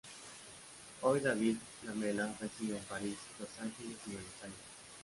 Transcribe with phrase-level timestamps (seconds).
[1.03, 4.57] Hoy David Lamelas reside en París, Los Ángeles y Buenos Aires.